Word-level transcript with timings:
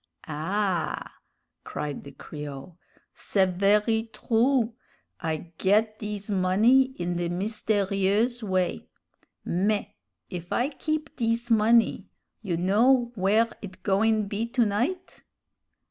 '""Ah!" 0.27 1.17
cried 1.63 2.03
the 2.03 2.11
Creole, 2.11 2.75
"c'est 3.13 3.45
very 3.55 4.09
true. 4.11 4.73
I 5.19 5.51
ged 5.59 5.99
this 5.99 6.27
money 6.27 6.93
in 6.97 7.17
the 7.17 7.29
mysterieuze 7.29 8.41
way. 8.41 8.87
Mais, 9.45 9.89
if 10.27 10.51
I 10.51 10.69
keep 10.69 11.15
dis 11.17 11.51
money, 11.51 12.07
you 12.41 12.57
know 12.57 13.11
where 13.13 13.51
it 13.61 13.83
goin' 13.83 14.27
be 14.27 14.47
to 14.47 14.65
night?" 14.65 15.21